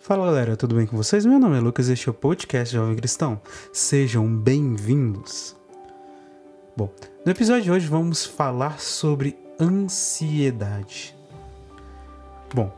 Fala 0.00 0.24
galera, 0.24 0.56
tudo 0.56 0.74
bem 0.74 0.86
com 0.86 0.96
vocês? 0.96 1.26
Meu 1.26 1.38
nome 1.38 1.58
é 1.58 1.60
Lucas 1.60 1.88
e 1.88 1.92
este 1.92 2.08
é 2.08 2.10
o 2.10 2.14
podcast 2.14 2.74
Jovem 2.74 2.96
Cristão. 2.96 3.38
Sejam 3.70 4.34
bem-vindos. 4.34 5.54
Bom, 6.74 6.90
no 7.22 7.30
episódio 7.30 7.64
de 7.64 7.70
hoje 7.70 7.86
vamos 7.86 8.24
falar 8.24 8.80
sobre 8.80 9.38
ansiedade. 9.60 11.14
Bom, 12.54 12.74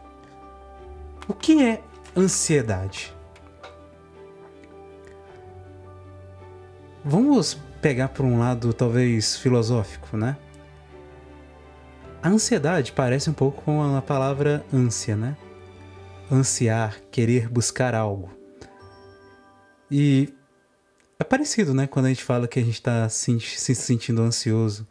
o 1.29 1.33
que 1.33 1.63
é 1.63 1.81
ansiedade? 2.17 3.15
Vamos 7.05 7.57
pegar 7.81 8.09
por 8.09 8.27
um 8.27 8.41
lado 8.41 8.73
talvez 8.75 9.37
filosófico, 9.37 10.17
né? 10.17 10.37
A 12.21 12.29
ansiedade 12.29 12.91
parece 12.91 13.31
um 13.31 13.33
pouco 13.33 13.63
com 13.63 13.97
a 13.97 14.03
palavra 14.03 14.67
ânsia, 14.73 15.15
né? 15.15 15.37
Ansiar, 16.33 16.99
querer 17.11 17.47
buscar 17.49 17.95
algo. 17.95 18.31
E 19.91 20.33
é 21.19 21.25
parecido, 21.25 21.75
né? 21.75 21.87
Quando 21.87 22.07
a 22.07 22.09
gente 22.09 22.25
fala 22.25 22.49
que 22.49 22.59
a 22.59 22.63
gente 22.63 22.75
está 22.75 23.07
se, 23.11 23.39
se 23.39 23.75
sentindo 23.75 24.23
ansioso. 24.23 24.89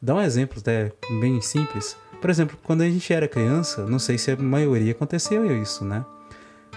Dá 0.00 0.14
um 0.14 0.20
exemplo 0.20 0.58
até 0.60 0.92
bem 1.20 1.40
simples. 1.40 1.96
Por 2.20 2.28
exemplo, 2.28 2.58
quando 2.62 2.82
a 2.82 2.88
gente 2.88 3.10
era 3.12 3.26
criança, 3.26 3.86
não 3.86 3.98
sei 3.98 4.18
se 4.18 4.30
a 4.30 4.36
maioria 4.36 4.92
aconteceu 4.92 5.60
isso, 5.60 5.84
né? 5.84 6.04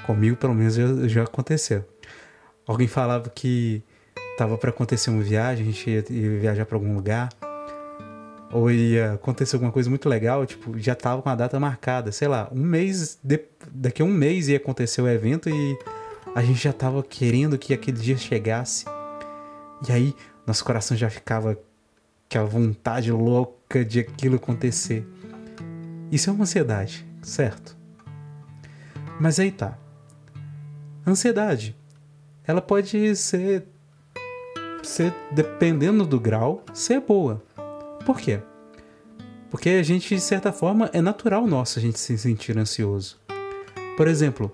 Comigo, 0.06 0.38
pelo 0.38 0.56
menos, 0.56 0.76
já, 0.76 0.86
já 1.08 1.24
aconteceu. 1.24 1.86
Alguém 2.66 2.88
falava 2.88 3.30
que 3.30 3.84
tava 4.38 4.58
para 4.58 4.70
acontecer 4.70 5.10
uma 5.10 5.22
viagem, 5.22 5.68
a 5.68 5.72
gente 5.72 5.90
ia, 5.90 6.06
ia 6.10 6.40
viajar 6.40 6.66
para 6.66 6.78
algum 6.78 6.96
lugar, 6.96 7.30
ou 8.52 8.70
ia 8.70 9.14
acontecer 9.14 9.56
alguma 9.56 9.72
coisa 9.72 9.90
muito 9.90 10.10
legal, 10.10 10.46
tipo, 10.46 10.78
já 10.78 10.94
tava 10.96 11.22
com 11.22 11.30
a 11.30 11.36
data 11.36 11.60
marcada, 11.60 12.12
sei 12.12 12.28
lá, 12.28 12.50
um 12.52 12.62
mês, 12.62 13.18
de, 13.24 13.40
daqui 13.72 14.02
a 14.02 14.06
um 14.06 14.12
mês 14.12 14.48
ia 14.50 14.58
acontecer 14.58 15.02
o 15.02 15.08
evento 15.08 15.50
e 15.50 15.78
a 16.36 16.42
gente 16.42 16.62
já 16.62 16.74
tava 16.74 17.02
querendo 17.04 17.58
que 17.58 17.74
aquele 17.74 17.98
dia 17.98 18.18
chegasse. 18.18 18.86
E 19.88 19.92
aí, 19.92 20.14
nosso 20.46 20.64
coração 20.64 20.96
já 20.96 21.10
ficava 21.10 21.58
aquela 22.30 22.46
vontade 22.46 23.12
louca 23.12 23.84
de 23.84 24.00
aquilo 24.00 24.36
acontecer. 24.36 25.06
Isso 26.12 26.30
é 26.30 26.34
uma 26.34 26.44
ansiedade, 26.44 27.06
certo? 27.22 27.78
Mas 29.20 29.40
aí 29.40 29.52
tá. 29.52 29.78
ansiedade, 31.06 31.76
ela 32.46 32.62
pode 32.62 33.16
ser, 33.16 33.66
ser, 34.84 35.14
dependendo 35.32 36.06
do 36.06 36.20
grau, 36.20 36.64
ser 36.74 37.02
boa. 37.02 37.42
Por 38.06 38.20
quê? 38.20 38.40
Porque 39.50 39.70
a 39.70 39.84
gente, 39.84 40.16
de 40.16 40.22
certa 40.22 40.52
forma, 40.52 40.90
é 40.94 41.02
natural 41.02 41.46
nosso 41.46 41.78
a 41.78 41.82
gente 41.82 42.00
se 42.00 42.18
sentir 42.18 42.58
ansioso. 42.58 43.20
Por 43.98 44.08
exemplo, 44.08 44.52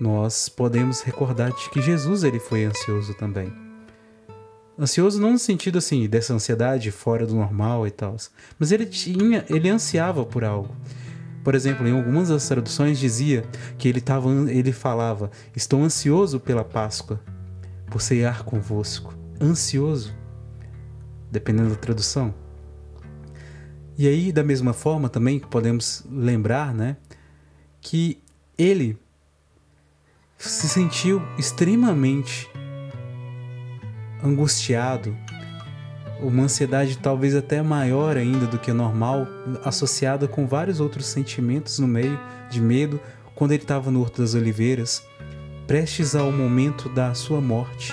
nós 0.00 0.48
podemos 0.48 1.02
recordar 1.02 1.50
de 1.50 1.68
que 1.70 1.82
Jesus 1.82 2.22
ele 2.22 2.38
foi 2.38 2.64
ansioso 2.64 3.14
também. 3.14 3.52
Ansioso 4.78 5.20
não 5.20 5.32
no 5.32 5.38
sentido 5.38 5.78
assim 5.78 6.08
dessa 6.08 6.32
ansiedade 6.32 6.92
fora 6.92 7.26
do 7.26 7.34
normal 7.34 7.84
e 7.84 7.90
tal, 7.90 8.14
mas 8.56 8.70
ele 8.70 8.86
tinha, 8.86 9.44
ele 9.50 9.68
ansiava 9.68 10.24
por 10.24 10.44
algo. 10.44 10.74
Por 11.42 11.56
exemplo, 11.56 11.88
em 11.88 11.96
algumas 11.96 12.28
das 12.28 12.46
traduções 12.46 13.00
dizia 13.00 13.44
que 13.76 13.88
ele 13.88 14.00
tava, 14.00 14.30
ele 14.48 14.70
falava: 14.70 15.32
"Estou 15.56 15.82
ansioso 15.82 16.38
pela 16.38 16.62
Páscoa, 16.62 17.20
por 17.90 18.00
ceiar 18.00 18.44
convosco". 18.44 19.12
Ansioso, 19.40 20.14
dependendo 21.30 21.70
da 21.70 21.76
tradução. 21.76 22.34
E 23.96 24.06
aí, 24.06 24.30
da 24.30 24.44
mesma 24.44 24.72
forma, 24.72 25.08
também 25.08 25.40
podemos 25.40 26.04
lembrar, 26.08 26.72
né, 26.72 26.96
que 27.80 28.22
ele 28.56 28.96
se 30.36 30.68
sentiu 30.68 31.20
extremamente 31.36 32.48
angustiado, 34.22 35.16
uma 36.20 36.44
ansiedade 36.44 36.98
talvez 36.98 37.34
até 37.34 37.62
maior 37.62 38.16
ainda 38.16 38.46
do 38.46 38.58
que 38.58 38.72
normal, 38.72 39.26
associada 39.64 40.26
com 40.26 40.46
vários 40.46 40.80
outros 40.80 41.06
sentimentos 41.06 41.78
no 41.78 41.86
meio 41.86 42.18
de 42.50 42.60
medo, 42.60 43.00
quando 43.34 43.52
ele 43.52 43.62
estava 43.62 43.90
no 43.90 44.00
Horto 44.00 44.22
das 44.22 44.34
Oliveiras, 44.34 45.02
prestes 45.66 46.14
ao 46.14 46.32
momento 46.32 46.88
da 46.88 47.14
sua 47.14 47.40
morte. 47.40 47.92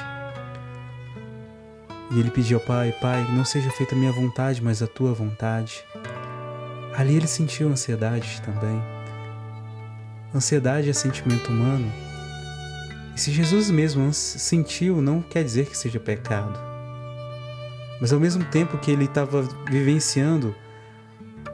E 2.11 2.19
ele 2.19 2.31
pediu 2.31 2.59
ao 2.59 2.63
Pai: 2.63 2.91
Pai, 3.01 3.25
não 3.31 3.45
seja 3.45 3.69
feita 3.71 3.95
a 3.95 3.97
minha 3.97 4.11
vontade, 4.11 4.63
mas 4.63 4.81
a 4.81 4.87
tua 4.87 5.13
vontade. 5.13 5.83
Ali 6.95 7.15
ele 7.15 7.27
sentiu 7.27 7.67
ansiedade 7.67 8.41
também. 8.41 8.81
Ansiedade 10.33 10.89
é 10.89 10.93
sentimento 10.93 11.49
humano 11.49 11.91
e 13.15 13.19
se 13.19 13.31
Jesus 13.31 13.71
mesmo 13.71 14.13
sentiu, 14.13 15.01
não 15.01 15.21
quer 15.21 15.41
dizer 15.41 15.67
que 15.67 15.77
seja 15.77 15.99
pecado. 15.99 16.59
Mas 18.01 18.11
ao 18.11 18.19
mesmo 18.19 18.43
tempo 18.43 18.77
que 18.77 18.91
ele 18.91 19.05
estava 19.05 19.41
vivenciando 19.69 20.53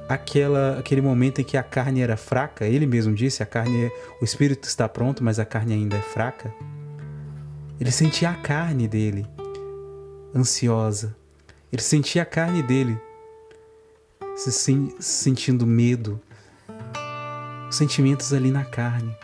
aquela, 0.10 0.80
aquele 0.80 1.02
momento 1.02 1.40
em 1.40 1.44
que 1.44 1.56
a 1.56 1.62
carne 1.62 2.02
era 2.02 2.18
fraca, 2.18 2.66
ele 2.66 2.88
mesmo 2.88 3.14
disse, 3.14 3.44
a 3.44 3.46
carne, 3.46 3.86
é, 3.86 3.92
o 4.20 4.26
espírito 4.26 4.68
está 4.68 4.90
pronto, 4.90 5.24
mas 5.24 5.38
a 5.38 5.46
carne 5.46 5.76
ainda 5.76 5.98
é 5.98 6.02
fraca. 6.02 6.52
Ele 7.80 7.92
sentia 7.92 8.32
a 8.32 8.36
carne 8.36 8.88
dele 8.88 9.28
ansiosa. 10.36 11.16
Ele 11.72 11.82
sentia 11.82 12.24
a 12.24 12.26
carne 12.26 12.62
dele 12.62 13.00
se 14.36 14.52
sentindo 15.00 15.68
medo, 15.68 16.20
sentimentos 17.70 18.34
ali 18.34 18.52
na 18.52 18.66
carne. 18.66 19.16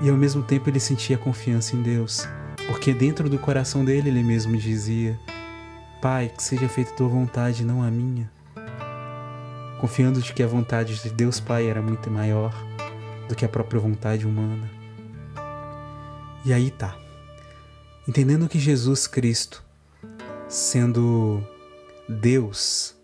E 0.00 0.08
ao 0.08 0.16
mesmo 0.16 0.42
tempo 0.42 0.68
ele 0.70 0.78
sentia 0.78 1.18
confiança 1.18 1.74
em 1.74 1.82
Deus, 1.82 2.26
porque 2.68 2.94
dentro 2.94 3.28
do 3.28 3.38
coração 3.38 3.84
dele 3.84 4.10
ele 4.10 4.22
mesmo 4.22 4.56
dizia: 4.56 5.18
Pai, 6.00 6.32
que 6.34 6.42
seja 6.42 6.68
feita 6.68 6.92
tua 6.92 7.08
vontade, 7.08 7.64
não 7.64 7.82
a 7.82 7.90
minha. 7.90 8.30
Confiando 9.80 10.20
de 10.20 10.32
que 10.32 10.42
a 10.42 10.46
vontade 10.46 11.02
de 11.02 11.10
Deus 11.10 11.40
Pai 11.40 11.68
era 11.68 11.82
muito 11.82 12.10
maior 12.10 12.54
do 13.28 13.34
que 13.34 13.44
a 13.44 13.48
própria 13.48 13.80
vontade 13.80 14.26
humana. 14.26 14.70
E 16.44 16.52
aí 16.52 16.70
tá. 16.70 16.96
Entendendo 18.06 18.48
que 18.48 18.58
Jesus 18.58 19.06
Cristo, 19.06 19.62
sendo 20.48 21.46
Deus, 22.08 22.96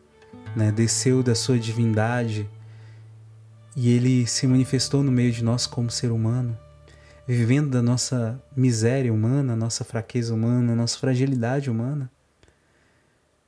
né, 0.57 0.73
desceu 0.73 1.23
da 1.23 1.35
sua 1.35 1.59
divindade 1.59 2.49
e 3.77 3.93
ele 3.93 4.27
se 4.27 4.47
manifestou 4.47 5.03
no 5.03 5.13
meio 5.13 5.31
de 5.31 5.45
nós 5.45 5.67
como 5.67 5.91
ser 5.91 6.11
humano, 6.11 6.57
vivendo 7.27 7.71
da 7.71 7.83
nossa 7.83 8.43
miséria 8.57 9.13
humana, 9.13 9.55
nossa 9.55 9.85
fraqueza 9.85 10.33
humana, 10.33 10.75
nossa 10.75 10.99
fragilidade 10.99 11.69
humana, 11.69 12.11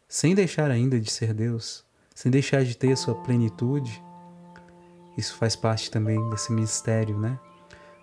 sem 0.08 0.34
deixar 0.34 0.70
ainda 0.70 1.00
de 1.00 1.10
ser 1.10 1.32
Deus, 1.32 1.84
sem 2.14 2.30
deixar 2.30 2.64
de 2.64 2.76
ter 2.76 2.92
a 2.92 2.96
sua 2.96 3.14
plenitude. 3.14 4.02
Isso 5.16 5.34
faz 5.36 5.56
parte 5.56 5.90
também 5.90 6.28
desse 6.28 6.52
mistério, 6.52 7.18
né? 7.18 7.38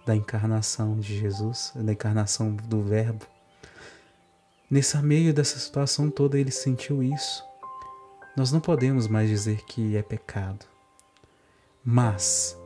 Da 0.06 0.16
encarnação 0.16 1.00
de 1.00 1.18
Jesus, 1.18 1.72
da 1.76 1.94
encarnação 1.94 2.56
do 2.56 2.82
Verbo. 2.82 3.33
Nesse 4.70 4.98
meio 4.98 5.34
dessa 5.34 5.60
situação 5.60 6.10
toda, 6.10 6.40
ele 6.40 6.52
sentiu 6.52 7.04
isso. 7.04 7.44
Nós 8.36 8.52
não 8.52 8.60
podemos 8.60 9.08
mais 9.08 9.30
dizer 9.30 9.64
que 9.66 9.96
é 9.96 10.02
pecado. 10.02 10.66
Mas, 11.86 12.58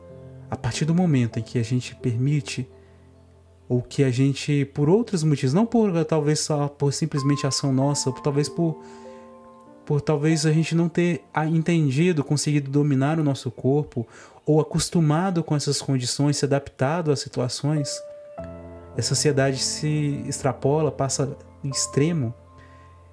a 0.50 0.56
partir 0.56 0.84
do 0.84 0.94
momento 0.94 1.38
em 1.38 1.42
que 1.42 1.58
a 1.58 1.62
gente 1.62 1.94
permite 1.96 2.68
ou 3.68 3.82
que 3.82 4.02
a 4.02 4.10
gente, 4.10 4.64
por 4.64 4.88
outros 4.88 5.22
motivos, 5.22 5.52
não 5.52 5.66
por 5.66 6.04
talvez 6.04 6.40
só 6.40 6.68
por 6.68 6.92
simplesmente 6.92 7.46
ação 7.46 7.72
nossa, 7.72 8.08
ou 8.08 8.16
talvez 8.16 8.48
por, 8.48 8.82
por 9.84 10.00
talvez 10.00 10.46
a 10.46 10.52
gente 10.52 10.74
não 10.74 10.88
ter 10.88 11.22
entendido, 11.52 12.24
conseguido 12.24 12.70
dominar 12.70 13.20
o 13.20 13.24
nosso 13.24 13.50
corpo, 13.50 14.06
ou 14.46 14.60
acostumado 14.60 15.44
com 15.44 15.54
essas 15.54 15.82
condições, 15.82 16.38
se 16.38 16.46
adaptado 16.46 17.12
às 17.12 17.20
situações, 17.20 18.00
essa 18.96 19.12
ansiedade 19.12 19.58
se 19.58 20.24
extrapola, 20.26 20.90
passa 20.90 21.36
extremo, 21.64 22.34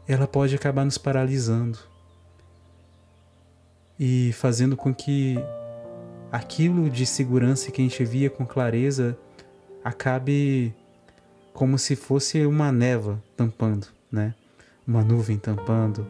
ela 0.08 0.28
pode 0.28 0.56
acabar 0.56 0.86
nos 0.86 0.98
paralisando 0.98 1.80
e 4.00 4.32
fazendo 4.34 4.76
com 4.76 4.94
que 4.94 5.38
aquilo 6.32 6.90
de 6.90 7.06
segurança 7.06 7.72
que 7.72 7.82
a 7.82 7.84
gente 7.84 8.04
via 8.04 8.30
com 8.30 8.46
clareza 8.46 9.18
acabe 9.84 10.74
como 11.54 11.78
se 11.78 11.96
fosse 11.96 12.46
uma 12.46 12.72
neva 12.72 13.22
tampando, 13.38 13.88
né? 14.12 14.36
Uma 14.86 15.04
nuvem 15.04 15.38
tampando, 15.38 16.06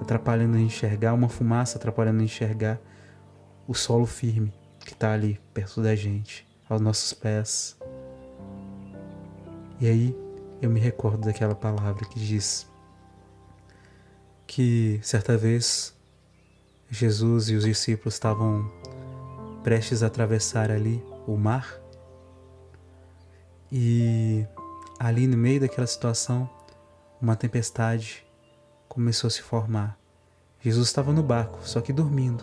atrapalhando 0.00 0.56
a 0.56 0.60
enxergar, 0.60 1.12
uma 1.12 1.28
fumaça 1.28 1.76
atrapalhando 1.76 2.20
a 2.20 2.24
enxergar 2.24 2.80
o 3.68 3.74
solo 3.74 4.06
firme 4.06 4.52
que 4.80 4.94
está 4.94 5.12
ali 5.12 5.38
perto 5.52 5.82
da 5.82 5.94
gente, 5.94 6.46
aos 6.68 6.80
nossos 6.80 7.12
pés. 7.12 7.76
E 9.78 9.86
aí 9.86 10.16
eu 10.60 10.68
me 10.70 10.80
recordo 10.80 11.26
daquela 11.26 11.54
palavra 11.54 12.04
que 12.06 12.18
diz 12.18 12.66
que 14.46 15.00
certa 15.02 15.36
vez 15.36 15.94
Jesus 16.90 17.48
e 17.48 17.54
os 17.54 17.64
discípulos 17.64 18.14
estavam 18.14 18.70
prestes 19.62 20.02
a 20.02 20.06
atravessar 20.06 20.70
ali 20.70 21.02
o 21.26 21.36
mar 21.36 21.80
E 23.72 24.44
ali 24.98 25.26
no 25.28 25.36
meio 25.36 25.60
daquela 25.60 25.86
situação, 25.86 26.50
uma 27.22 27.36
tempestade 27.36 28.26
começou 28.88 29.28
a 29.28 29.30
se 29.30 29.40
formar. 29.40 29.96
Jesus 30.60 30.88
estava 30.88 31.12
no 31.12 31.22
barco, 31.22 31.60
só 31.62 31.80
que 31.80 31.92
dormindo, 31.92 32.42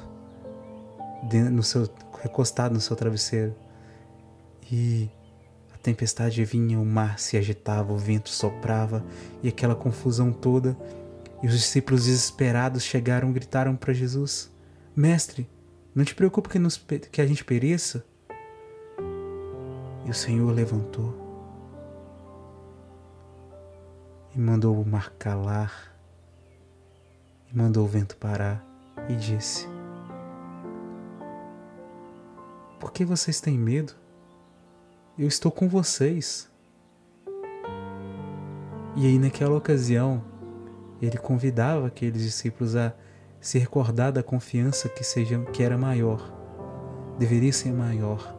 no 1.52 1.62
seu, 1.62 1.90
recostado 2.22 2.74
no 2.74 2.80
seu 2.80 2.96
travesseiro. 2.96 3.54
E 4.72 5.10
tempestade 5.88 6.44
vinha, 6.44 6.78
o 6.78 6.86
mar 6.86 7.18
se 7.18 7.38
agitava, 7.38 7.94
o 7.94 7.98
vento 7.98 8.30
soprava 8.30 9.06
e 9.42 9.48
aquela 9.48 9.74
confusão 9.74 10.34
toda. 10.34 10.78
E 11.42 11.48
os 11.48 11.54
discípulos 11.54 12.06
desesperados 12.06 12.84
chegaram 12.84 13.30
e 13.30 13.34
gritaram 13.34 13.76
para 13.76 13.94
Jesus: 13.94 14.52
Mestre, 14.96 15.50
não 15.96 16.04
te 16.04 16.14
preocupe 16.14 16.50
que, 16.50 16.60
nos, 16.60 16.78
que 17.12 17.22
a 17.22 17.26
gente 17.26 17.46
pereça. 17.46 18.06
E 20.06 20.10
o 20.10 20.14
Senhor 20.14 20.52
levantou 20.52 21.26
e 24.36 24.40
mandou 24.40 24.80
o 24.80 24.86
mar 24.86 25.12
calar, 25.18 25.96
e 27.52 27.58
mandou 27.58 27.86
o 27.86 27.88
vento 27.88 28.18
parar, 28.18 28.66
e 29.08 29.16
disse: 29.16 29.68
Por 32.80 32.92
que 32.92 33.06
vocês 33.06 33.40
têm 33.40 33.58
medo? 33.58 34.07
Eu 35.20 35.28
estou 35.28 35.52
com 35.52 35.68
vocês. 35.68 36.48
E 38.96 39.04
aí, 39.08 39.18
naquela 39.18 39.58
ocasião, 39.58 40.24
ele 41.02 41.18
convidava 41.18 41.88
aqueles 41.88 42.22
discípulos 42.22 42.76
a 42.76 42.94
se 43.42 43.58
recordar 43.58 44.12
da 44.12 44.22
confiança 44.22 44.88
que, 44.88 45.04
seja, 45.04 45.44
que 45.46 45.64
era 45.64 45.76
maior, 45.76 46.32
deveria 47.18 47.52
ser 47.52 47.74
maior 47.74 48.36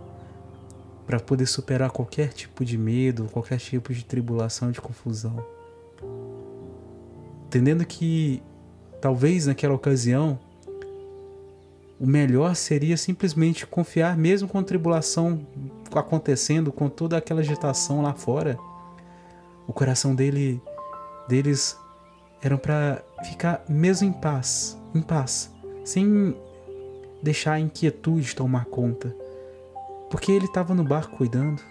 para 1.04 1.18
poder 1.18 1.46
superar 1.46 1.90
qualquer 1.90 2.32
tipo 2.32 2.64
de 2.64 2.78
medo, 2.78 3.24
qualquer 3.32 3.58
tipo 3.58 3.92
de 3.92 4.04
tribulação, 4.04 4.70
de 4.70 4.80
confusão. 4.80 5.44
Entendendo 7.46 7.84
que 7.84 8.40
talvez 9.00 9.46
naquela 9.46 9.74
ocasião 9.74 10.38
o 11.98 12.06
melhor 12.06 12.54
seria 12.54 12.96
simplesmente 12.96 13.66
confiar, 13.66 14.16
mesmo 14.16 14.46
com 14.46 14.58
a 14.58 14.62
tribulação 14.62 15.44
acontecendo, 16.00 16.72
com 16.72 16.88
toda 16.88 17.16
aquela 17.16 17.40
agitação 17.40 18.02
lá 18.02 18.14
fora. 18.14 18.58
O 19.66 19.72
coração 19.72 20.14
dele, 20.14 20.62
deles 21.28 21.78
eram 22.42 22.56
para 22.56 23.02
ficar 23.24 23.64
mesmo 23.68 24.08
em 24.08 24.12
paz, 24.12 24.78
em 24.94 25.02
paz, 25.02 25.52
sem 25.84 26.36
deixar 27.22 27.54
a 27.54 27.60
inquietude 27.60 28.34
tomar 28.34 28.64
conta 28.66 29.14
porque 30.10 30.32
ele 30.32 30.46
estava 30.46 30.74
no 30.74 30.84
barco 30.84 31.16
cuidando. 31.16 31.62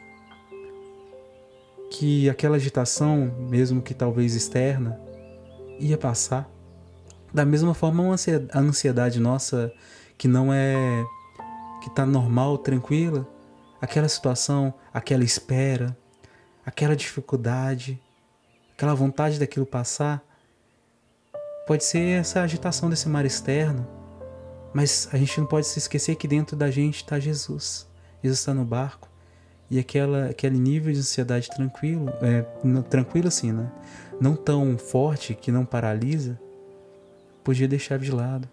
Que 1.90 2.30
aquela 2.30 2.58
agitação, 2.58 3.34
mesmo 3.50 3.82
que 3.82 3.94
talvez 3.94 4.36
externa, 4.36 5.00
ia 5.80 5.98
passar. 5.98 6.50
Da 7.34 7.46
mesma 7.46 7.74
forma, 7.74 8.04
a 8.52 8.60
ansiedade 8.60 9.20
nossa, 9.20 9.72
que 10.18 10.28
não 10.28 10.54
é. 10.54 11.06
que 11.82 11.90
está 11.90 12.06
normal, 12.06 12.58
tranquila, 12.58 13.28
aquela 13.82 14.08
situação, 14.08 14.74
aquela 14.94 15.24
espera, 15.24 15.96
aquela 16.66 16.96
dificuldade, 16.96 18.02
aquela 18.76 18.94
vontade 18.94 19.40
daquilo 19.40 19.66
passar, 19.66 20.24
pode 21.66 21.84
ser 21.84 22.20
essa 22.20 22.42
agitação 22.42 22.90
desse 22.90 23.10
mar 23.10 23.26
externo, 23.26 23.88
mas 24.74 25.10
a 25.12 25.18
gente 25.18 25.40
não 25.40 25.48
pode 25.48 25.68
se 25.68 25.80
esquecer 25.80 26.16
que 26.16 26.28
dentro 26.28 26.56
da 26.56 26.70
gente 26.70 26.98
está 26.98 27.20
Jesus. 27.20 27.88
Jesus 28.24 28.40
está 28.40 28.54
no 28.54 28.66
barco 28.66 29.10
e 29.70 29.80
aquela, 29.80 30.28
aquele 30.28 30.58
nível 30.58 30.94
de 30.94 31.00
ansiedade 31.00 31.50
tranquilo, 31.50 32.10
é, 32.22 32.42
tranquilo 32.84 33.28
assim, 33.28 33.52
né? 33.52 33.70
Não 34.20 34.36
tão 34.36 34.78
forte 34.78 35.36
que 35.36 35.52
não 35.52 35.66
paralisa, 35.66 36.40
podia 37.44 37.68
deixar 37.68 38.00
de 38.00 38.12
lado. 38.12 38.48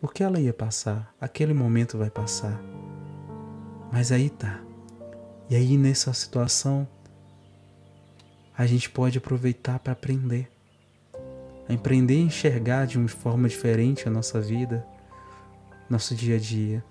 Porque 0.00 0.22
ela 0.22 0.38
ia 0.38 0.52
passar, 0.52 1.14
aquele 1.20 1.54
momento 1.54 1.96
vai 1.96 2.10
passar. 2.10 2.60
Mas 3.94 4.10
aí 4.10 4.28
tá. 4.28 4.60
E 5.48 5.54
aí 5.54 5.78
nessa 5.78 6.12
situação, 6.12 6.84
a 8.58 8.66
gente 8.66 8.90
pode 8.90 9.18
aproveitar 9.18 9.78
para 9.78 9.92
aprender. 9.92 10.50
A 11.68 11.72
empreender 11.72 12.14
e 12.14 12.22
enxergar 12.22 12.88
de 12.88 12.98
uma 12.98 13.06
forma 13.06 13.48
diferente 13.48 14.08
a 14.08 14.10
nossa 14.10 14.40
vida, 14.40 14.84
nosso 15.88 16.12
dia 16.12 16.34
a 16.34 16.38
dia 16.40 16.84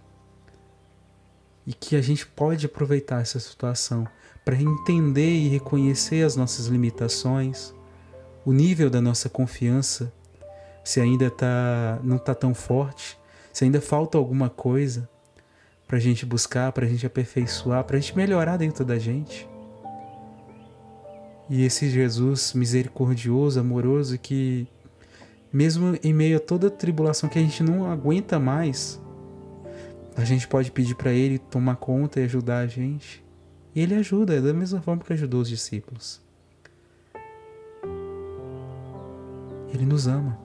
e 1.67 1.73
que 1.73 1.97
a 1.97 2.01
gente 2.01 2.25
pode 2.25 2.65
aproveitar 2.65 3.21
essa 3.21 3.38
situação 3.38 4.07
para 4.45 4.56
entender 4.56 5.29
e 5.29 5.49
reconhecer 5.49 6.23
as 6.23 6.38
nossas 6.38 6.67
limitações, 6.67 7.73
o 8.45 8.53
nível 8.53 8.89
da 8.89 9.01
nossa 9.01 9.27
confiança, 9.27 10.11
se 10.85 11.01
ainda 11.01 11.29
tá, 11.29 11.99
não 12.01 12.15
está 12.15 12.33
tão 12.33 12.53
forte, 12.53 13.19
se 13.51 13.65
ainda 13.65 13.81
falta 13.81 14.17
alguma 14.17 14.49
coisa 14.49 15.09
para 15.94 16.00
a 16.00 16.01
gente 16.01 16.25
buscar, 16.25 16.72
para 16.72 16.88
a 16.88 16.90
gente 16.90 17.06
aperfeiçoar, 17.06 17.84
para 17.84 17.98
a 17.98 18.00
gente 18.00 18.18
melhorar 18.18 18.57
dentro 18.57 18.84
da 18.84 18.98
gente. 18.98 19.48
E 21.48 21.63
esse 21.63 21.88
Jesus 21.88 22.51
misericordioso, 22.54 23.60
amoroso, 23.60 24.18
que 24.18 24.68
mesmo 25.51 25.95
em 26.04 26.12
meio 26.12 26.38
a 26.38 26.40
toda 26.40 26.66
a 26.66 26.72
tribulação 26.72 27.30
que 27.30 27.38
a 27.38 27.42
gente 27.44 27.62
não 27.62 27.86
aguenta 27.86 28.40
mais, 28.40 29.00
a 30.18 30.24
gente 30.24 30.48
pode 30.48 30.72
pedir 30.72 30.95
para 30.95 31.12
ele 31.12 31.38
tomar 31.38 31.75
conta 31.75 32.19
e 32.19 32.24
ajudar 32.24 32.62
a 32.62 32.66
gente. 32.68 33.24
E 33.75 33.80
ele 33.80 33.94
ajuda, 33.94 34.34
é 34.34 34.42
da 34.42 34.51
mesma 34.51 34.81
forma 34.81 35.04
que 35.04 35.13
ajudou 35.13 35.42
os 35.42 35.50
discípulos. 35.50 36.19
Ele 39.72 39.86
nos 39.86 40.07
ama. 40.07 40.40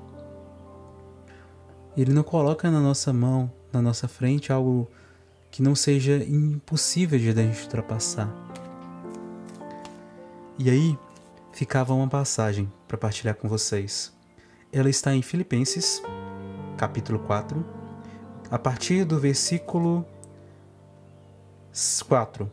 Ele 1.97 2.13
não 2.13 2.23
coloca 2.23 2.71
na 2.71 2.81
nossa 2.81 3.15
mão, 3.15 3.51
na 3.73 3.81
nossa 3.81 4.07
frente, 4.07 4.53
algo 4.53 4.91
que 5.51 5.63
não 5.63 5.75
seja 5.75 6.17
impossível 6.25 7.19
de 7.19 7.31
a 7.31 7.35
gente 7.35 7.63
ultrapassar. 7.63 8.29
E 10.59 10.69
aí 10.69 10.99
ficava 11.53 11.95
uma 11.95 12.09
passagem 12.09 12.71
para 12.87 12.99
partilhar 12.99 13.35
com 13.35 13.49
vocês. 13.49 14.13
Ela 14.73 14.91
está 14.91 15.15
em 15.15 15.23
Filipenses, 15.23 16.03
capítulo 16.77 17.19
4, 17.21 17.65
a 18.51 18.59
partir 18.59 19.05
do 19.05 19.19
versículo 19.19 20.07
4 22.09 22.51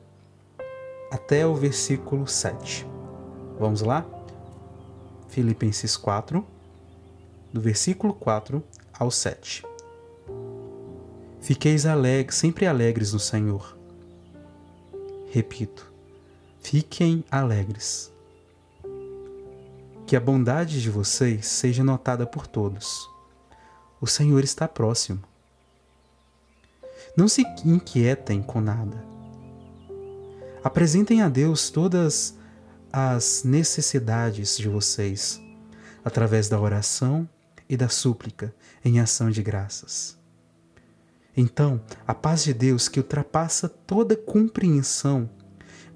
até 1.11 1.45
o 1.47 1.55
versículo 1.55 2.27
7. 2.27 2.85
Vamos 3.59 3.81
lá? 3.81 4.05
Filipenses 5.29 5.97
4, 5.97 6.45
do 7.51 7.61
versículo 7.61 8.13
4 8.13 8.63
ao 8.97 9.09
7. 9.09 9.63
Fiqueis 11.45 11.85
alegres, 11.85 12.37
sempre 12.37 12.65
alegres 12.65 13.13
no 13.13 13.19
Senhor. 13.19 13.77
Repito, 15.29 15.93
fiquem 16.59 17.23
alegres. 17.29 18.11
Que 20.07 20.15
a 20.15 20.19
bondade 20.19 20.81
de 20.81 20.89
vocês 20.89 21.45
seja 21.45 21.83
notada 21.83 22.25
por 22.25 22.47
todos. 22.47 23.07
O 24.01 24.07
Senhor 24.07 24.43
está 24.43 24.67
próximo. 24.67 25.21
Não 27.15 27.27
se 27.27 27.43
inquietem 27.63 28.41
com 28.41 28.59
nada. 28.59 29.05
Apresentem 30.63 31.21
a 31.21 31.29
Deus 31.29 31.69
todas 31.69 32.35
as 32.91 33.43
necessidades 33.43 34.57
de 34.57 34.67
vocês, 34.67 35.39
através 36.03 36.49
da 36.49 36.59
oração 36.59 37.29
e 37.69 37.77
da 37.77 37.87
súplica, 37.87 38.51
em 38.83 38.99
ação 38.99 39.29
de 39.29 39.43
graças. 39.43 40.24
Então, 41.35 41.81
a 42.07 42.13
paz 42.13 42.43
de 42.43 42.53
Deus, 42.53 42.87
que 42.87 42.99
ultrapassa 42.99 43.67
toda 43.67 44.15
compreensão, 44.15 45.29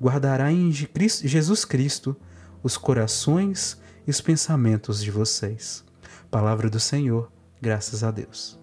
guardará 0.01 0.51
em 0.51 0.71
Jesus 0.71 1.63
Cristo 1.63 2.15
os 2.61 2.77
corações 2.77 3.79
e 4.05 4.11
os 4.11 4.19
pensamentos 4.19 5.01
de 5.01 5.11
vocês. 5.11 5.83
Palavra 6.29 6.69
do 6.69 6.79
Senhor, 6.79 7.31
graças 7.61 8.03
a 8.03 8.11
Deus. 8.11 8.59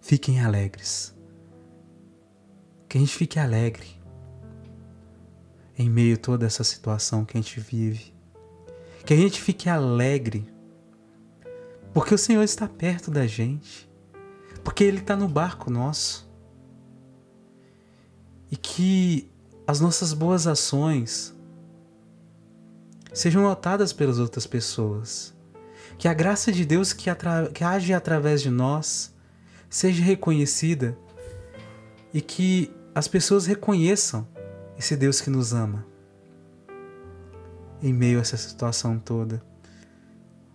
Fiquem 0.00 0.40
alegres. 0.40 1.14
Que 2.88 2.98
a 2.98 3.00
gente 3.00 3.14
fique 3.14 3.38
alegre 3.38 4.00
em 5.78 5.88
meio 5.88 6.16
a 6.16 6.18
toda 6.18 6.46
essa 6.46 6.64
situação 6.64 7.24
que 7.24 7.38
a 7.38 7.40
gente 7.40 7.58
vive. 7.60 8.12
Que 9.06 9.14
a 9.14 9.16
gente 9.16 9.40
fique 9.40 9.68
alegre 9.68 10.46
porque 11.92 12.14
o 12.14 12.18
Senhor 12.18 12.42
está 12.42 12.68
perto 12.68 13.10
da 13.10 13.26
gente, 13.26 13.89
porque 14.62 14.84
Ele 14.84 14.98
está 14.98 15.16
no 15.16 15.28
barco 15.28 15.70
nosso. 15.70 16.28
E 18.50 18.56
que 18.56 19.30
as 19.66 19.80
nossas 19.80 20.12
boas 20.12 20.46
ações 20.46 21.34
sejam 23.12 23.42
notadas 23.42 23.92
pelas 23.92 24.18
outras 24.18 24.46
pessoas. 24.46 25.34
Que 25.98 26.08
a 26.08 26.14
graça 26.14 26.50
de 26.50 26.64
Deus 26.64 26.92
que, 26.92 27.10
que 27.54 27.64
age 27.64 27.92
através 27.92 28.42
de 28.42 28.50
nós 28.50 29.14
seja 29.68 30.02
reconhecida 30.02 30.96
e 32.12 32.20
que 32.20 32.74
as 32.94 33.06
pessoas 33.06 33.46
reconheçam 33.46 34.26
esse 34.76 34.96
Deus 34.96 35.20
que 35.20 35.30
nos 35.30 35.52
ama 35.52 35.86
em 37.82 37.92
meio 37.92 38.18
a 38.18 38.20
essa 38.22 38.36
situação 38.36 38.98
toda, 38.98 39.42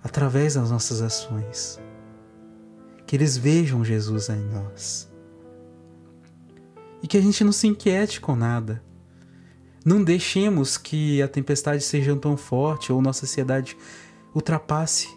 através 0.04 0.54
das 0.54 0.70
nossas 0.70 1.02
ações. 1.02 1.80
Que 3.06 3.16
eles 3.16 3.38
vejam 3.38 3.84
Jesus 3.84 4.30
em 4.30 4.42
nós. 4.42 5.12
E 7.02 7.08
que 7.08 7.18
a 7.18 7.22
gente 7.22 7.44
não 7.44 7.52
se 7.52 7.68
inquiete 7.68 8.20
com 8.20 8.36
nada. 8.36 8.84
Não 9.84 10.04
deixemos 10.04 10.78
que 10.78 11.22
a 11.22 11.28
tempestade 11.28 11.84
seja 11.84 12.16
tão 12.16 12.36
forte 12.36 12.92
ou 12.92 13.02
nossa 13.02 13.26
ansiedade 13.26 13.78
ultrapasse 14.34 15.08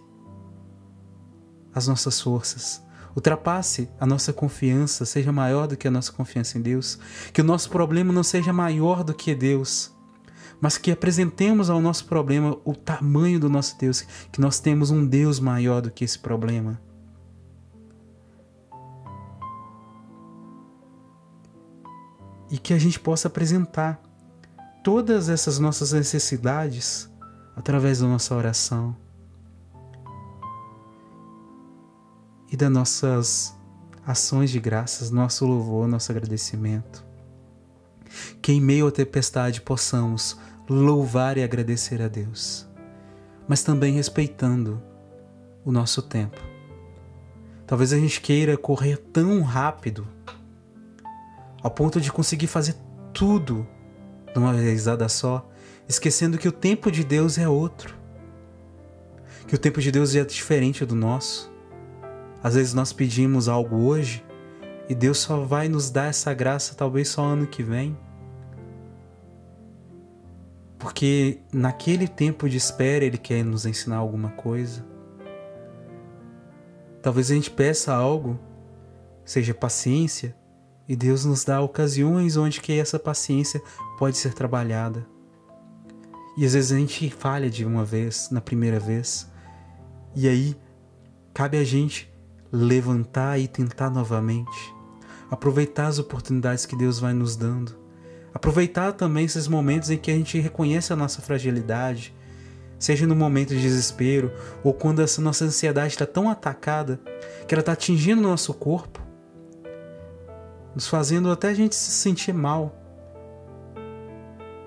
as 1.74 1.88
nossas 1.88 2.20
forças. 2.20 2.82
Ultrapasse 3.16 3.88
a 3.98 4.06
nossa 4.06 4.32
confiança, 4.32 5.04
seja 5.06 5.32
maior 5.32 5.66
do 5.66 5.76
que 5.76 5.88
a 5.88 5.90
nossa 5.90 6.12
confiança 6.12 6.58
em 6.58 6.60
Deus. 6.60 6.98
Que 7.32 7.40
o 7.40 7.44
nosso 7.44 7.70
problema 7.70 8.12
não 8.12 8.22
seja 8.22 8.52
maior 8.52 9.02
do 9.02 9.14
que 9.14 9.34
Deus 9.34 9.96
mas 10.60 10.76
que 10.76 10.90
apresentemos 10.90 11.70
ao 11.70 11.80
nosso 11.80 12.04
problema 12.06 12.56
o 12.64 12.74
tamanho 12.74 13.38
do 13.38 13.48
nosso 13.48 13.78
Deus, 13.78 14.02
que 14.32 14.40
nós 14.40 14.58
temos 14.58 14.90
um 14.90 15.06
Deus 15.06 15.38
maior 15.38 15.80
do 15.80 15.90
que 15.90 16.04
esse 16.04 16.18
problema. 16.18 16.80
E 22.50 22.58
que 22.58 22.72
a 22.72 22.78
gente 22.78 22.98
possa 22.98 23.28
apresentar 23.28 24.00
todas 24.82 25.28
essas 25.28 25.58
nossas 25.58 25.92
necessidades 25.92 27.10
através 27.54 28.00
da 28.00 28.06
nossa 28.06 28.34
oração 28.34 28.96
e 32.50 32.56
das 32.56 32.70
nossas 32.70 33.54
ações 34.06 34.50
de 34.50 34.58
graças, 34.58 35.10
nosso 35.10 35.44
louvor, 35.44 35.86
nosso 35.86 36.10
agradecimento. 36.10 37.04
Que 38.40 38.52
em 38.52 38.60
meio 38.60 38.86
à 38.86 38.90
tempestade 38.90 39.60
possamos 39.60 40.38
louvar 40.68 41.36
e 41.36 41.42
agradecer 41.42 42.00
a 42.00 42.08
Deus, 42.08 42.66
mas 43.46 43.62
também 43.62 43.94
respeitando 43.94 44.82
o 45.64 45.72
nosso 45.72 46.00
tempo. 46.00 46.40
Talvez 47.66 47.92
a 47.92 47.98
gente 47.98 48.20
queira 48.20 48.56
correr 48.56 48.96
tão 48.96 49.42
rápido 49.42 50.06
ao 51.62 51.70
ponto 51.70 52.00
de 52.00 52.12
conseguir 52.12 52.46
fazer 52.46 52.74
tudo 53.12 53.66
de 54.32 54.38
uma 54.38 54.52
vezada 54.52 55.08
só, 55.08 55.48
esquecendo 55.88 56.38
que 56.38 56.48
o 56.48 56.52
tempo 56.52 56.90
de 56.90 57.04
Deus 57.04 57.38
é 57.38 57.48
outro. 57.48 57.96
Que 59.46 59.54
o 59.54 59.58
tempo 59.58 59.80
de 59.80 59.90
Deus 59.90 60.14
é 60.14 60.24
diferente 60.24 60.84
do 60.84 60.94
nosso. 60.94 61.50
Às 62.42 62.54
vezes 62.54 62.74
nós 62.74 62.92
pedimos 62.92 63.48
algo 63.48 63.76
hoje 63.76 64.24
e 64.88 64.94
Deus 64.94 65.18
só 65.18 65.40
vai 65.40 65.68
nos 65.68 65.90
dar 65.90 66.06
essa 66.06 66.32
graça 66.32 66.74
talvez 66.74 67.08
só 67.08 67.24
ano 67.24 67.46
que 67.46 67.62
vem. 67.62 67.96
Porque 70.78 71.40
naquele 71.52 72.06
tempo 72.06 72.48
de 72.48 72.56
espera 72.56 73.04
Ele 73.04 73.18
quer 73.18 73.44
nos 73.44 73.66
ensinar 73.66 73.96
alguma 73.96 74.30
coisa. 74.30 74.86
Talvez 77.02 77.30
a 77.30 77.34
gente 77.34 77.50
peça 77.50 77.92
algo, 77.92 78.38
seja 79.24 79.52
paciência, 79.54 80.36
e 80.88 80.96
Deus 80.96 81.24
nos 81.24 81.44
dá 81.44 81.60
ocasiões 81.60 82.36
onde 82.36 82.60
que 82.60 82.72
essa 82.72 82.98
paciência 82.98 83.62
pode 83.98 84.16
ser 84.16 84.32
trabalhada. 84.32 85.06
E 86.36 86.46
às 86.46 86.54
vezes 86.54 86.72
a 86.72 86.78
gente 86.78 87.10
falha 87.10 87.50
de 87.50 87.64
uma 87.64 87.84
vez, 87.84 88.28
na 88.30 88.40
primeira 88.40 88.80
vez, 88.80 89.30
e 90.16 90.26
aí 90.28 90.56
cabe 91.34 91.58
a 91.58 91.64
gente 91.64 92.10
levantar 92.50 93.38
e 93.38 93.46
tentar 93.46 93.90
novamente, 93.90 94.74
aproveitar 95.30 95.88
as 95.88 95.98
oportunidades 95.98 96.64
que 96.64 96.76
Deus 96.76 96.98
vai 96.98 97.12
nos 97.12 97.36
dando. 97.36 97.76
Aproveitar 98.32 98.92
também 98.92 99.24
esses 99.24 99.48
momentos 99.48 99.90
em 99.90 99.98
que 99.98 100.10
a 100.10 100.14
gente 100.14 100.38
reconhece 100.38 100.92
a 100.92 100.96
nossa 100.96 101.20
fragilidade, 101.20 102.14
seja 102.78 103.06
no 103.06 103.16
momento 103.16 103.48
de 103.48 103.60
desespero 103.60 104.32
ou 104.62 104.72
quando 104.72 105.02
essa 105.02 105.20
nossa 105.20 105.44
ansiedade 105.44 105.94
está 105.94 106.06
tão 106.06 106.30
atacada 106.30 107.00
que 107.46 107.54
ela 107.54 107.60
está 107.60 107.72
atingindo 107.72 108.20
o 108.20 108.24
nosso 108.24 108.54
corpo, 108.54 109.07
nos 110.74 110.86
fazendo 110.86 111.30
até 111.30 111.48
a 111.48 111.54
gente 111.54 111.74
se 111.74 111.90
sentir 111.90 112.32
mal. 112.32 112.74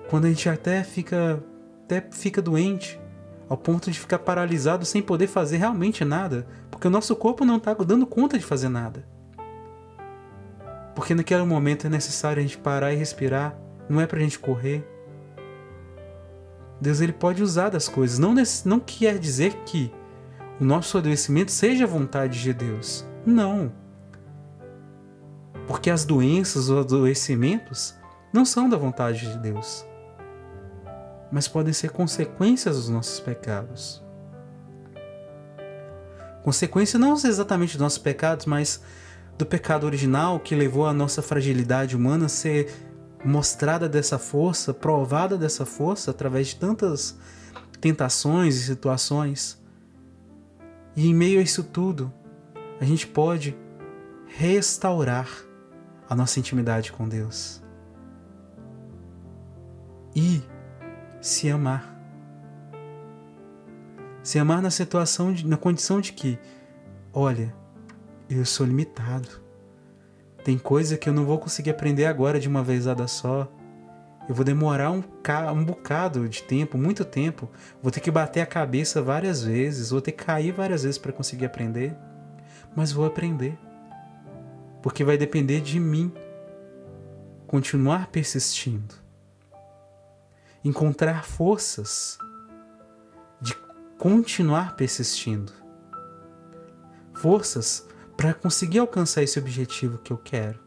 Quando 0.08 0.26
a 0.26 0.28
gente 0.28 0.48
até 0.48 0.82
fica, 0.84 1.42
até 1.84 2.06
fica 2.10 2.42
doente, 2.42 3.00
ao 3.48 3.56
ponto 3.56 3.90
de 3.90 3.98
ficar 3.98 4.18
paralisado 4.18 4.84
sem 4.84 5.02
poder 5.02 5.26
fazer 5.26 5.58
realmente 5.58 6.04
nada, 6.04 6.46
porque 6.70 6.86
o 6.86 6.90
nosso 6.90 7.14
corpo 7.14 7.44
não 7.44 7.56
está 7.56 7.74
dando 7.74 8.06
conta 8.06 8.38
de 8.38 8.44
fazer 8.44 8.68
nada. 8.68 9.06
Porque 10.94 11.14
naquele 11.14 11.44
momento 11.44 11.86
é 11.86 11.90
necessário 11.90 12.40
a 12.40 12.42
gente 12.42 12.58
parar 12.58 12.92
e 12.92 12.96
respirar, 12.96 13.56
não 13.88 14.00
é 14.00 14.06
para 14.06 14.18
a 14.18 14.22
gente 14.22 14.38
correr. 14.38 14.86
Deus 16.80 17.00
ele 17.00 17.12
pode 17.12 17.42
usar 17.42 17.68
das 17.68 17.88
coisas, 17.88 18.18
não, 18.18 18.34
não 18.64 18.80
quer 18.80 19.18
dizer 19.18 19.54
que 19.64 19.92
o 20.60 20.64
nosso 20.64 20.98
adoecimento 20.98 21.50
seja 21.50 21.84
a 21.84 21.88
vontade 21.88 22.40
de 22.40 22.52
Deus. 22.52 23.06
Não. 23.24 23.72
Porque 25.66 25.90
as 25.90 26.04
doenças 26.04 26.68
ou 26.68 26.80
adoecimentos 26.80 27.94
não 28.32 28.44
são 28.44 28.68
da 28.68 28.76
vontade 28.76 29.30
de 29.30 29.38
Deus, 29.38 29.84
mas 31.30 31.46
podem 31.46 31.72
ser 31.72 31.90
consequências 31.90 32.76
dos 32.76 32.88
nossos 32.88 33.20
pecados. 33.20 34.02
Consequência 36.42 36.98
não 36.98 37.14
exatamente 37.14 37.72
dos 37.72 37.82
nossos 37.82 37.98
pecados, 37.98 38.46
mas 38.46 38.82
do 39.38 39.46
pecado 39.46 39.84
original 39.84 40.40
que 40.40 40.54
levou 40.54 40.86
a 40.86 40.92
nossa 40.92 41.22
fragilidade 41.22 41.96
humana 41.96 42.26
a 42.26 42.28
ser 42.28 42.72
mostrada 43.24 43.88
dessa 43.88 44.18
força, 44.18 44.74
provada 44.74 45.38
dessa 45.38 45.64
força 45.64 46.10
através 46.10 46.48
de 46.48 46.56
tantas 46.56 47.16
tentações 47.80 48.56
e 48.56 48.64
situações. 48.64 49.60
E 50.96 51.08
em 51.08 51.14
meio 51.14 51.38
a 51.38 51.42
isso 51.42 51.62
tudo, 51.62 52.12
a 52.80 52.84
gente 52.84 53.06
pode 53.06 53.56
restaurar 54.26 55.28
a 56.12 56.14
nossa 56.14 56.38
intimidade 56.38 56.92
com 56.92 57.08
Deus 57.08 57.62
e 60.14 60.42
se 61.22 61.48
amar. 61.48 61.90
Se 64.22 64.38
amar 64.38 64.60
na 64.60 64.70
situação, 64.70 65.32
de, 65.32 65.46
na 65.46 65.56
condição 65.56 66.02
de 66.02 66.12
que, 66.12 66.38
olha, 67.14 67.54
eu 68.28 68.44
sou 68.44 68.66
limitado. 68.66 69.40
Tem 70.44 70.58
coisa 70.58 70.98
que 70.98 71.08
eu 71.08 71.14
não 71.14 71.24
vou 71.24 71.38
conseguir 71.38 71.70
aprender 71.70 72.04
agora 72.04 72.38
de 72.38 72.46
uma 72.46 72.62
vezada 72.62 73.08
só. 73.08 73.50
Eu 74.28 74.34
vou 74.34 74.44
demorar 74.44 74.90
um, 74.90 75.02
um 75.54 75.64
bocado 75.64 76.28
de 76.28 76.42
tempo, 76.42 76.76
muito 76.76 77.06
tempo. 77.06 77.48
Vou 77.82 77.90
ter 77.90 78.00
que 78.00 78.10
bater 78.10 78.42
a 78.42 78.46
cabeça 78.46 79.00
várias 79.00 79.42
vezes, 79.42 79.90
vou 79.90 80.02
ter 80.02 80.12
que 80.12 80.24
cair 80.24 80.52
várias 80.52 80.82
vezes 80.82 80.98
para 80.98 81.10
conseguir 81.10 81.46
aprender. 81.46 81.96
Mas 82.76 82.92
vou 82.92 83.06
aprender. 83.06 83.58
Porque 84.82 85.04
vai 85.04 85.16
depender 85.16 85.60
de 85.60 85.78
mim 85.78 86.12
continuar 87.46 88.08
persistindo. 88.08 88.94
Encontrar 90.64 91.24
forças 91.24 92.18
de 93.40 93.54
continuar 93.98 94.74
persistindo. 94.74 95.52
Forças 97.12 97.86
para 98.16 98.34
conseguir 98.34 98.78
alcançar 98.78 99.22
esse 99.22 99.38
objetivo 99.38 99.98
que 99.98 100.12
eu 100.12 100.18
quero. 100.18 100.58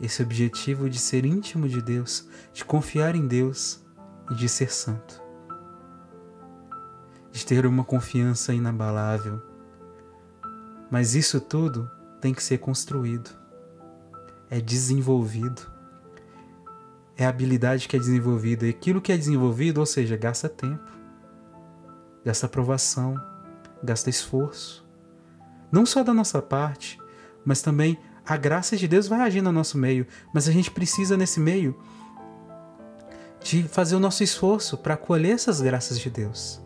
Esse 0.00 0.22
objetivo 0.22 0.90
de 0.90 0.98
ser 0.98 1.24
íntimo 1.24 1.68
de 1.68 1.80
Deus, 1.80 2.28
de 2.52 2.64
confiar 2.64 3.14
em 3.14 3.26
Deus 3.26 3.80
e 4.30 4.34
de 4.34 4.48
ser 4.48 4.72
santo. 4.72 5.22
De 7.30 7.46
ter 7.46 7.64
uma 7.64 7.84
confiança 7.84 8.52
inabalável. 8.52 9.40
Mas 10.90 11.14
isso 11.14 11.40
tudo 11.40 11.90
tem 12.20 12.34
que 12.34 12.42
ser 12.42 12.58
construído. 12.58 13.30
É 14.50 14.60
desenvolvido. 14.60 15.62
É 17.16 17.24
a 17.26 17.28
habilidade 17.28 17.88
que 17.88 17.96
é 17.96 17.98
desenvolvida. 17.98 18.66
E 18.66 18.70
aquilo 18.70 19.00
que 19.00 19.12
é 19.12 19.16
desenvolvido, 19.16 19.78
ou 19.78 19.86
seja, 19.86 20.16
gasta 20.16 20.48
tempo, 20.48 20.84
gasta 22.24 22.46
aprovação, 22.46 23.14
gasta 23.82 24.10
esforço 24.10 24.86
não 25.70 25.84
só 25.84 26.02
da 26.02 26.14
nossa 26.14 26.40
parte, 26.40 26.98
mas 27.44 27.60
também 27.62 27.98
a 28.24 28.36
graça 28.36 28.76
de 28.76 28.88
Deus 28.88 29.06
vai 29.06 29.20
agir 29.20 29.42
no 29.42 29.52
nosso 29.52 29.76
meio, 29.76 30.06
mas 30.32 30.48
a 30.48 30.52
gente 30.52 30.70
precisa 30.70 31.16
nesse 31.16 31.38
meio 31.38 31.78
de 33.42 33.62
fazer 33.64 33.94
o 33.94 34.00
nosso 34.00 34.24
esforço 34.24 34.76
para 34.78 34.94
acolher 34.94 35.32
essas 35.32 35.60
graças 35.60 35.98
de 35.98 36.10
Deus, 36.10 36.60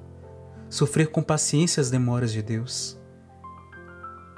sofrer 0.68 1.08
com 1.08 1.22
paciência 1.22 1.80
as 1.80 1.90
demoras 1.90 2.32
de 2.32 2.42
Deus, 2.42 2.98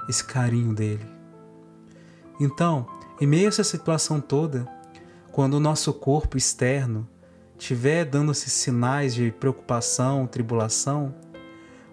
esse 0.09 0.23
carinho 0.23 0.73
dele. 0.73 1.05
Então, 2.39 2.87
em 3.19 3.27
meio 3.27 3.45
a 3.45 3.49
essa 3.49 3.63
situação 3.63 4.19
toda, 4.19 4.67
quando 5.31 5.55
o 5.55 5.59
nosso 5.59 5.93
corpo 5.93 6.37
externo 6.37 7.07
estiver 7.57 8.05
dando 8.05 8.31
esses 8.31 8.51
sinais 8.51 9.13
de 9.13 9.31
preocupação, 9.31 10.27
tribulação, 10.27 11.13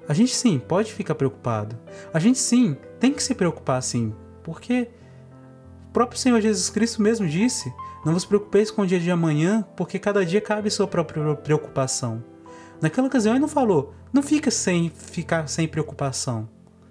a 0.09 0.13
gente 0.13 0.35
sim 0.35 0.59
pode 0.59 0.93
ficar 0.93 1.15
preocupado. 1.15 1.79
A 2.13 2.19
gente 2.19 2.39
sim 2.39 2.77
tem 2.99 3.13
que 3.13 3.23
se 3.23 3.35
preocupar 3.35 3.83
sim, 3.83 4.15
porque 4.43 4.91
o 5.87 5.93
próprio 5.93 6.19
Senhor 6.19 6.41
Jesus 6.41 6.69
Cristo 6.71 7.01
mesmo 7.01 7.29
disse: 7.29 7.73
Não 8.05 8.13
vos 8.13 8.25
preocupeis 8.25 8.71
com 8.71 8.83
o 8.83 8.87
dia 8.87 8.99
de 8.99 9.11
amanhã, 9.11 9.65
porque 9.77 9.99
cada 9.99 10.25
dia 10.25 10.41
cabe 10.41 10.71
sua 10.71 10.87
própria 10.89 11.35
preocupação. 11.37 12.25
Naquela 12.81 13.07
ocasião 13.07 13.35
ele 13.35 13.41
não 13.41 13.49
falou, 13.49 13.95
não 14.13 14.23
fica 14.23 14.51
sem 14.51 14.91
ficar 14.91 15.49
sem 15.49 15.69
preocupação. 15.69 16.49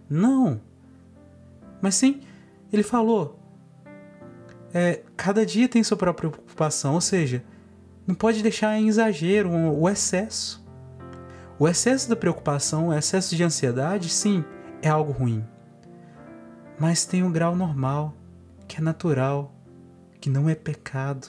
Não. 0.10 0.62
Mas 1.82 1.96
sim, 1.96 2.22
ele 2.72 2.84
falou, 2.84 3.40
é, 4.74 5.02
cada 5.18 5.46
dia 5.46 5.68
tem 5.68 5.84
sua 5.84 5.98
própria 5.98 6.30
preocupação, 6.30 6.94
ou 6.94 7.02
seja, 7.02 7.44
não 8.06 8.16
pode 8.16 8.42
deixar 8.42 8.78
em 8.78 8.88
exagero 8.88 9.52
o 9.52 9.88
excesso. 9.90 10.66
O 11.58 11.68
excesso 11.68 12.10
da 12.10 12.16
preocupação, 12.16 12.88
o 12.88 12.94
excesso 12.94 13.36
de 13.36 13.44
ansiedade, 13.44 14.10
sim, 14.10 14.44
é 14.82 14.90
algo 14.90 15.12
ruim. 15.12 15.46
Mas 16.80 17.06
tem 17.06 17.24
um 17.24 17.32
grau 17.32 17.56
normal, 17.56 18.16
que 18.68 18.78
é 18.78 18.82
natural, 18.82 19.54
que 20.22 20.30
não 20.30 20.50
é 20.50 20.56
pecado. 20.56 21.28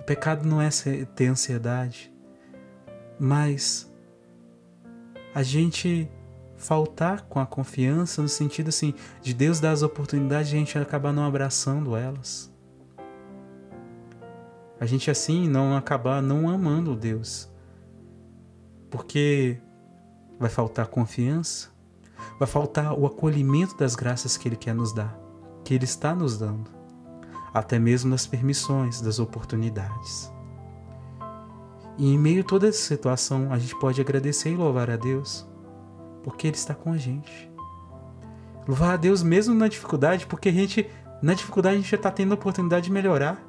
O 0.00 0.04
pecado 0.04 0.48
não 0.48 0.60
é 0.60 0.68
ter 1.14 1.26
ansiedade, 1.26 2.12
mas 3.18 3.92
a 5.34 5.42
gente 5.42 6.10
faltar 6.62 7.22
com 7.22 7.40
a 7.40 7.46
confiança 7.46 8.22
no 8.22 8.28
sentido 8.28 8.68
assim 8.68 8.94
de 9.20 9.34
Deus 9.34 9.60
dar 9.60 9.72
as 9.72 9.82
oportunidades 9.82 10.52
e 10.52 10.54
a 10.54 10.58
gente 10.58 10.78
acabar 10.78 11.12
não 11.12 11.24
abraçando 11.24 11.96
elas. 11.96 12.52
A 14.80 14.86
gente 14.86 15.10
assim 15.10 15.48
não 15.48 15.76
acabar 15.76 16.22
não 16.22 16.48
amando 16.48 16.96
Deus. 16.96 17.50
Porque 18.90 19.58
vai 20.38 20.50
faltar 20.50 20.86
confiança, 20.86 21.70
vai 22.38 22.48
faltar 22.48 22.98
o 22.98 23.06
acolhimento 23.06 23.76
das 23.76 23.94
graças 23.94 24.36
que 24.36 24.48
ele 24.48 24.56
quer 24.56 24.74
nos 24.74 24.92
dar, 24.92 25.18
que 25.64 25.74
ele 25.74 25.84
está 25.84 26.14
nos 26.14 26.36
dando 26.36 26.82
até 27.52 27.78
mesmo 27.78 28.10
nas 28.10 28.26
permissões, 28.26 29.00
das 29.00 29.18
oportunidades. 29.18 30.32
E 31.98 32.14
em 32.14 32.18
meio 32.18 32.40
a 32.40 32.44
toda 32.44 32.68
essa 32.68 32.80
situação, 32.80 33.52
a 33.52 33.58
gente 33.58 33.78
pode 33.78 34.00
agradecer 34.00 34.52
e 34.52 34.56
louvar 34.56 34.90
a 34.90 34.96
Deus, 34.96 35.46
porque 36.22 36.46
Ele 36.46 36.56
está 36.56 36.74
com 36.74 36.92
a 36.92 36.96
gente. 36.96 37.50
Louvar 38.66 38.94
a 38.94 38.96
Deus 38.96 39.22
mesmo 39.22 39.54
na 39.54 39.68
dificuldade, 39.68 40.26
porque 40.26 40.48
a 40.48 40.52
gente, 40.52 40.88
na 41.20 41.34
dificuldade, 41.34 41.76
a 41.76 41.78
gente 41.78 41.90
já 41.90 41.96
está 41.96 42.10
tendo 42.10 42.32
a 42.32 42.34
oportunidade 42.34 42.86
de 42.86 42.92
melhorar. 42.92 43.42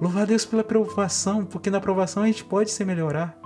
Louvar 0.00 0.22
a 0.22 0.26
Deus 0.26 0.44
pela 0.44 0.62
aprovação, 0.62 1.44
porque 1.44 1.70
na 1.70 1.78
aprovação 1.78 2.22
a 2.22 2.26
gente 2.26 2.44
pode 2.44 2.70
se 2.70 2.84
melhorar. 2.84 3.36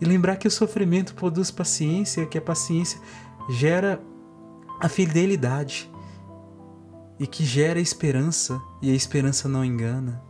E 0.00 0.04
lembrar 0.04 0.36
que 0.36 0.48
o 0.48 0.50
sofrimento 0.50 1.14
produz 1.14 1.50
paciência, 1.50 2.26
que 2.26 2.38
a 2.38 2.42
paciência 2.42 3.00
gera 3.50 4.00
a 4.80 4.88
fidelidade 4.88 5.90
e 7.18 7.26
que 7.26 7.44
gera 7.44 7.80
esperança, 7.80 8.60
e 8.82 8.90
a 8.90 8.94
esperança 8.94 9.48
não 9.48 9.64
engana. 9.64 10.22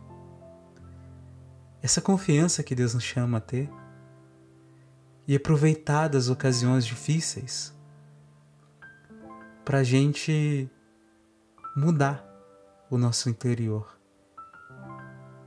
Essa 1.81 2.01
confiança 2.01 2.63
que 2.63 2.73
Deus 2.73 2.93
nos 2.93 3.03
chama 3.03 3.37
a 3.37 3.41
ter 3.41 3.69
e 5.27 5.35
aproveitar 5.35 6.07
das 6.07 6.29
ocasiões 6.29 6.85
difíceis 6.85 7.75
para 9.65 9.79
a 9.79 9.83
gente 9.83 10.69
mudar 11.75 12.25
o 12.89 12.97
nosso 12.97 13.29
interior 13.29 13.99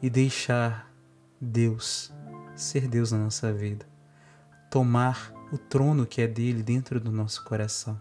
e 0.02 0.10
deixar 0.10 0.92
Deus 1.40 2.12
ser 2.60 2.86
Deus 2.86 3.10
na 3.10 3.18
nossa 3.18 3.52
vida, 3.52 3.86
tomar 4.70 5.32
o 5.52 5.58
trono 5.58 6.06
que 6.06 6.20
é 6.20 6.26
dele 6.26 6.62
dentro 6.62 7.00
do 7.00 7.10
nosso 7.10 7.42
coração. 7.44 8.00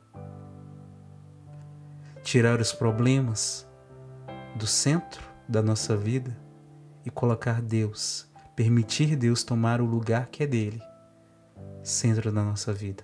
Tirar 2.22 2.60
os 2.60 2.74
problemas 2.74 3.68
do 4.56 4.68
centro 4.68 5.24
da 5.48 5.62
nossa 5.62 5.96
vida 5.96 6.38
e 7.06 7.10
colocar 7.10 7.62
Deus, 7.62 8.30
permitir 8.56 9.16
Deus 9.16 9.44
tomar 9.44 9.82
o 9.82 9.86
lugar 9.86 10.28
que 10.28 10.44
é 10.44 10.48
dele, 10.48 10.82
centro 11.84 12.32
da 12.32 12.44
nossa 12.44 12.74
vida, 12.74 13.04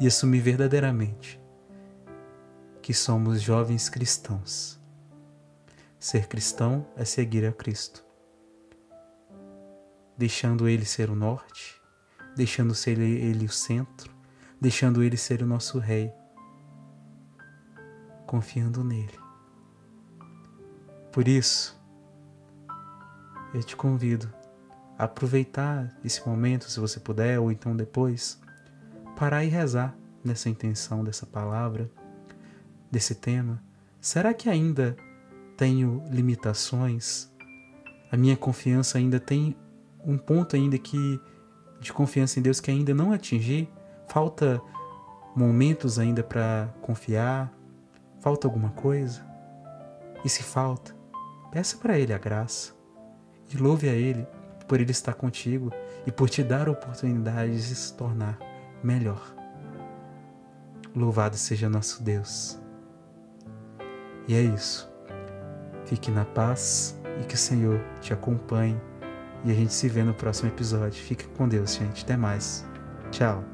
e 0.00 0.06
assumir 0.06 0.40
verdadeiramente 0.40 1.40
que 2.82 2.92
somos 2.92 3.40
jovens 3.40 3.88
cristãos. 3.88 4.80
Ser 5.98 6.26
cristão 6.28 6.86
é 6.96 7.04
seguir 7.04 7.46
a 7.46 7.52
Cristo, 7.52 8.04
deixando 10.18 10.68
Ele 10.68 10.84
ser 10.84 11.08
o 11.08 11.14
norte, 11.14 11.80
deixando 12.36 12.74
ser 12.74 12.98
Ele 12.98 13.46
o 13.46 13.50
centro, 13.50 14.12
deixando 14.60 15.02
Ele 15.02 15.16
ser 15.16 15.42
o 15.42 15.46
nosso 15.46 15.78
Rei 15.78 16.12
confiando 18.26 18.82
nele. 18.82 19.18
Por 21.12 21.28
isso, 21.28 21.80
eu 23.54 23.62
te 23.62 23.76
convido 23.76 24.28
aproveitar 24.98 25.94
esse 26.04 26.26
momento, 26.26 26.70
se 26.70 26.78
você 26.78 27.00
puder, 27.00 27.38
ou 27.38 27.50
então 27.50 27.76
depois, 27.76 28.40
parar 29.16 29.44
e 29.44 29.48
rezar 29.48 29.96
nessa 30.24 30.48
intenção 30.48 31.04
dessa 31.04 31.26
palavra, 31.26 31.90
desse 32.90 33.14
tema. 33.14 33.62
Será 34.00 34.32
que 34.32 34.48
ainda 34.48 34.96
tenho 35.56 36.02
limitações? 36.10 37.30
A 38.10 38.16
minha 38.16 38.36
confiança 38.36 38.98
ainda 38.98 39.18
tem 39.18 39.56
um 40.04 40.16
ponto 40.16 40.54
ainda 40.56 40.78
que 40.78 41.20
de 41.80 41.92
confiança 41.92 42.38
em 42.38 42.42
Deus 42.42 42.60
que 42.60 42.70
ainda 42.70 42.94
não 42.94 43.12
atingi? 43.12 43.68
Falta 44.08 44.60
momentos 45.34 45.98
ainda 45.98 46.22
para 46.22 46.72
confiar, 46.80 47.52
Falta 48.24 48.46
alguma 48.46 48.70
coisa? 48.70 49.22
E 50.24 50.30
se 50.30 50.42
falta, 50.42 50.96
peça 51.52 51.76
para 51.76 51.98
Ele 51.98 52.14
a 52.14 52.16
graça 52.16 52.72
e 53.52 53.56
louve 53.58 53.86
a 53.86 53.92
Ele 53.92 54.26
por 54.66 54.80
Ele 54.80 54.90
estar 54.90 55.14
contigo 55.14 55.70
e 56.06 56.12
por 56.12 56.28
te 56.28 56.42
dar 56.42 56.68
a 56.68 56.72
oportunidade 56.72 57.56
de 57.56 57.74
se 57.74 57.92
tornar 57.94 58.38
melhor. 58.82 59.34
Louvado 60.94 61.36
seja 61.36 61.68
nosso 61.68 62.02
Deus. 62.02 62.58
E 64.28 64.34
é 64.34 64.40
isso. 64.40 64.90
Fique 65.84 66.10
na 66.10 66.24
paz 66.24 66.98
e 67.20 67.24
que 67.24 67.34
o 67.34 67.38
Senhor 67.38 67.80
te 68.00 68.12
acompanhe. 68.12 68.80
E 69.44 69.50
a 69.50 69.54
gente 69.54 69.72
se 69.72 69.88
vê 69.88 70.02
no 70.02 70.14
próximo 70.14 70.48
episódio. 70.48 71.02
Fique 71.02 71.26
com 71.28 71.48
Deus, 71.48 71.74
gente. 71.74 72.04
Até 72.04 72.16
mais. 72.16 72.64
Tchau. 73.10 73.53